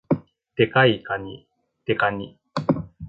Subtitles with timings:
[0.55, 1.47] デカいかに、
[1.85, 2.35] デカニ